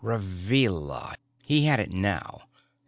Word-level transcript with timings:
Revilla 0.03 1.15
he 1.45 1.65
had 1.65 1.79
it 1.79 1.91
now. 1.91 2.47